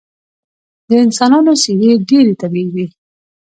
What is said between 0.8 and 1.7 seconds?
د انسانانو